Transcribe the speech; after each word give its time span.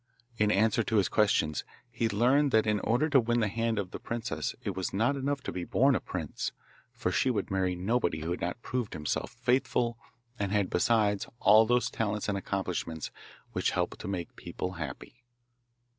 In 0.39 0.49
answer 0.49 0.81
to 0.81 0.95
his 0.95 1.07
questions 1.09 1.63
he 1.91 2.09
learned 2.09 2.49
that 2.49 2.65
in 2.65 2.79
order 2.79 3.07
to 3.11 3.19
win 3.19 3.39
the 3.39 3.47
hand 3.47 3.77
of 3.77 3.91
the 3.91 3.99
princess 3.99 4.55
it 4.63 4.75
was 4.75 4.91
not 4.93 5.15
enough 5.15 5.41
to 5.43 5.51
be 5.51 5.63
born 5.63 5.93
a 5.93 5.99
prince, 5.99 6.51
for 6.91 7.11
she 7.11 7.29
would 7.29 7.51
marry 7.51 7.75
nobody 7.75 8.21
who 8.21 8.31
had 8.31 8.41
not 8.41 8.59
proved 8.63 8.93
himself 8.93 9.29
faithful, 9.29 9.99
and 10.39 10.51
had, 10.51 10.71
besides, 10.71 11.27
all 11.39 11.67
those 11.67 11.91
talents 11.91 12.27
and 12.27 12.35
accomplishments 12.35 13.11
which 13.51 13.69
help 13.69 13.95
to 13.99 14.07
make 14.07 14.35
people 14.35 14.71
happy. 14.71 15.23